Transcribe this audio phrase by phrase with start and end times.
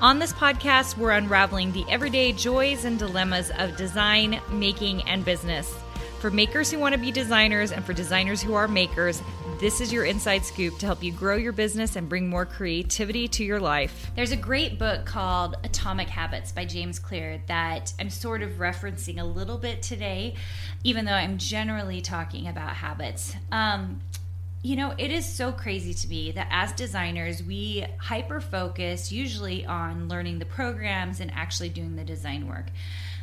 [0.00, 5.72] On this podcast, we're unraveling the everyday joys and dilemmas of design, making, and business.
[6.18, 9.22] For makers who want to be designers and for designers who are makers,
[9.60, 13.28] this is your inside scoop to help you grow your business and bring more creativity
[13.28, 14.10] to your life.
[14.16, 19.20] There's a great book called Atomic Habits by James Clear that I'm sort of referencing
[19.20, 20.34] a little bit today,
[20.82, 23.36] even though I'm generally talking about habits.
[23.52, 24.00] Um,
[24.64, 29.66] you know, it is so crazy to me that as designers, we hyper focus usually
[29.66, 32.64] on learning the programs and actually doing the design work.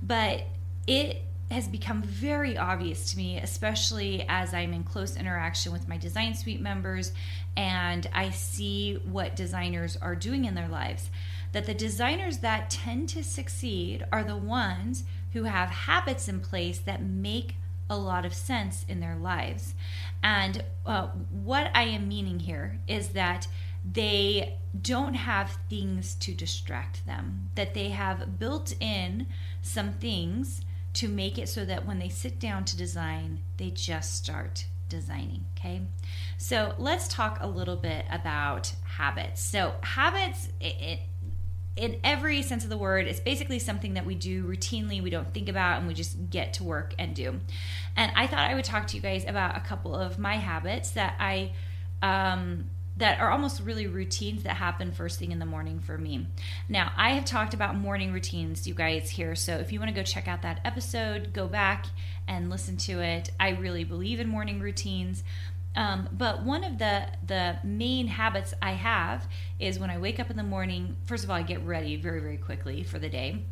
[0.00, 0.44] But
[0.86, 5.96] it has become very obvious to me, especially as I'm in close interaction with my
[5.96, 7.12] design suite members
[7.56, 11.10] and I see what designers are doing in their lives,
[11.50, 16.78] that the designers that tend to succeed are the ones who have habits in place
[16.78, 17.56] that make
[17.88, 19.74] a lot of sense in their lives.
[20.22, 23.46] And uh, what I am meaning here is that
[23.84, 29.26] they don't have things to distract them, that they have built in
[29.62, 30.62] some things
[30.94, 35.44] to make it so that when they sit down to design, they just start designing.
[35.58, 35.82] Okay.
[36.38, 39.42] So let's talk a little bit about habits.
[39.42, 41.00] So, habits, it,
[41.76, 45.32] in every sense of the word, it's basically something that we do routinely, we don't
[45.34, 47.40] think about, and we just get to work and do.
[47.96, 50.92] And I thought I would talk to you guys about a couple of my habits
[50.92, 51.52] that I
[52.02, 56.26] um, that are almost really routines that happen first thing in the morning for me.
[56.68, 59.34] Now, I have talked about morning routines, you guys here.
[59.34, 61.86] So if you want to go check out that episode, go back
[62.28, 63.30] and listen to it.
[63.40, 65.24] I really believe in morning routines.
[65.76, 69.26] Um, but one of the the main habits I have
[69.58, 70.96] is when I wake up in the morning.
[71.04, 73.42] First of all, I get ready very very quickly for the day,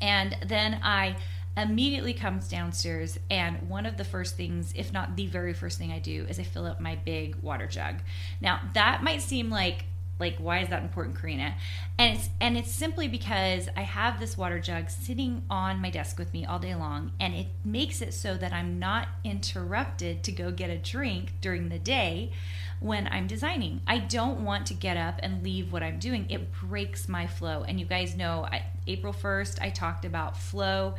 [0.00, 1.16] and then I
[1.56, 5.92] immediately comes downstairs and one of the first things if not the very first thing
[5.92, 7.96] i do is i fill up my big water jug
[8.40, 9.84] now that might seem like
[10.22, 11.54] like why is that important karina?
[11.98, 16.18] And it's and it's simply because i have this water jug sitting on my desk
[16.18, 20.32] with me all day long and it makes it so that i'm not interrupted to
[20.32, 22.32] go get a drink during the day
[22.80, 23.80] when i'm designing.
[23.86, 26.26] I don't want to get up and leave what i'm doing.
[26.30, 27.64] It breaks my flow.
[27.66, 30.94] And you guys know I, april 1st i talked about flow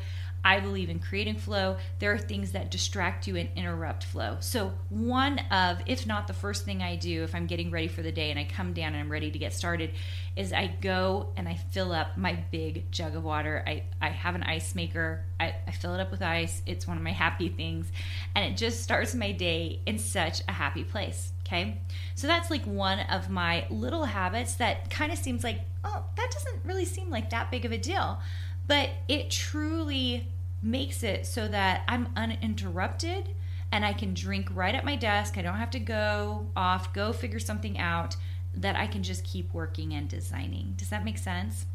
[0.46, 1.78] I believe in creating flow.
[2.00, 4.38] There are things that distract you and interrupt flow.
[4.42, 8.02] So, one of, if not the first thing I do if I'm getting ready for
[8.02, 9.92] the day and I come down and I'm ready to get started,
[10.36, 13.64] is I go and I fill up my big jug of water.
[13.66, 16.62] I, I have an ice maker, I, I fill it up with ice.
[16.66, 17.90] It's one of my happy things.
[18.36, 21.31] And it just starts my day in such a happy place.
[21.48, 21.78] Okay.
[22.16, 26.31] So, that's like one of my little habits that kind of seems like, oh, that
[26.31, 28.20] doesn't really seem like that big of a deal
[28.68, 30.28] but it truly
[30.63, 33.29] makes it so that I'm uninterrupted
[33.72, 35.38] and I can drink right at my desk.
[35.38, 38.16] I don't have to go off, go figure something out,
[38.56, 40.75] that I can just keep working and designing.
[40.78, 41.66] Does that make sense?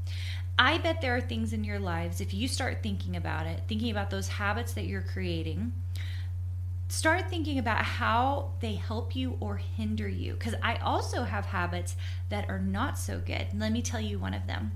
[0.59, 3.91] I bet there are things in your lives, if you start thinking about it, thinking
[3.91, 5.73] about those habits that you're creating,
[6.89, 10.33] start thinking about how they help you or hinder you.
[10.33, 11.97] Because I also have habits
[12.29, 13.47] that are not so good.
[13.55, 14.73] Let me tell you one of them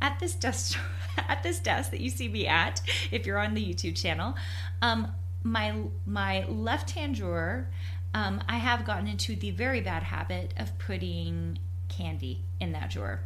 [0.00, 0.78] at this desk
[1.28, 2.80] at this desk that you see me at
[3.10, 4.34] if you're on the YouTube channel.
[4.82, 5.12] Um,
[5.42, 5.74] my
[6.04, 7.68] my left hand drawer,
[8.14, 13.20] um, I have gotten into the very bad habit of putting candy in that drawer.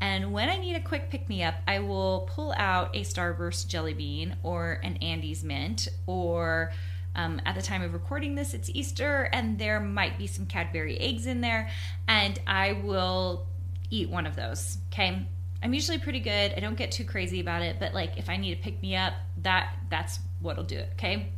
[0.00, 3.68] And when I need a quick pick me up, I will pull out a Starburst
[3.68, 6.72] jelly bean or an Andes mint or
[7.16, 10.98] um, at the time of recording this, it's Easter, and there might be some Cadbury
[10.98, 11.70] eggs in there,
[12.08, 13.46] and I will
[13.88, 14.78] eat one of those.
[14.92, 15.24] Okay,
[15.64, 16.52] I'm usually pretty good.
[16.54, 18.96] I don't get too crazy about it, but like if I need to pick me
[18.96, 21.32] up, that that's what'll do it, okay?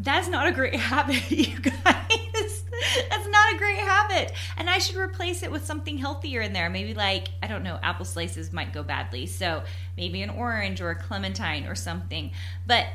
[0.00, 2.64] That's not a great habit, you guys.
[3.10, 4.32] That's not a great habit.
[4.56, 6.70] And I should replace it with something healthier in there.
[6.70, 9.26] Maybe like, I don't know, apple slices might go badly.
[9.26, 9.62] So
[9.98, 12.30] maybe an orange or a clementine or something.
[12.66, 12.86] But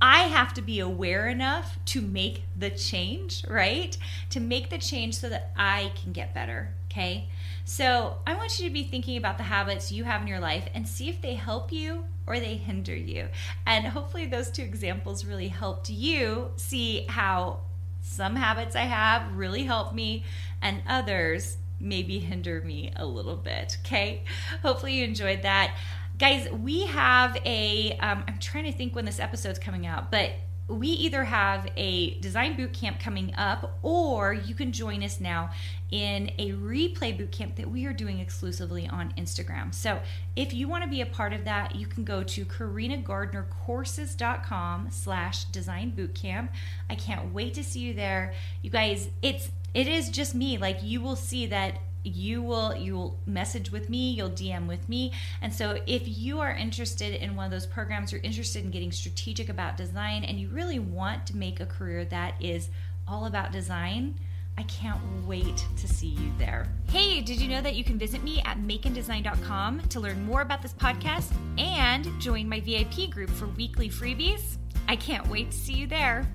[0.00, 3.96] I have to be aware enough to make the change, right?
[4.30, 7.28] To make the change so that I can get better, okay?
[7.64, 10.68] So I want you to be thinking about the habits you have in your life
[10.72, 13.28] and see if they help you or they hinder you.
[13.66, 17.60] And hopefully, those two examples really helped you see how
[18.00, 20.24] some habits I have really help me
[20.62, 23.78] and others maybe hinder me a little bit.
[23.84, 24.24] Okay.
[24.62, 25.74] Hopefully, you enjoyed that
[26.18, 27.96] guys we have a.
[28.00, 30.32] Um, am trying to think when this episode's coming out but
[30.68, 35.48] we either have a design boot camp coming up or you can join us now
[35.90, 39.74] in a replay boot camp that we are doing exclusively on Instagram.
[39.74, 39.98] So
[40.36, 45.44] if you want to be a part of that, you can go to karinagardnercourses.com slash
[45.44, 46.50] design bootcamp.
[46.90, 48.34] I can't wait to see you there.
[48.60, 50.58] You guys, it's it is just me.
[50.58, 55.12] Like you will see that you will you'll message with me you'll dm with me
[55.42, 58.92] and so if you are interested in one of those programs you're interested in getting
[58.92, 62.68] strategic about design and you really want to make a career that is
[63.06, 64.14] all about design
[64.58, 66.66] I can't wait to see you there.
[66.88, 70.62] Hey, did you know that you can visit me at makeanddesign.com to learn more about
[70.62, 74.56] this podcast and join my VIP group for weekly freebies?
[74.88, 76.26] I can't wait to see you there.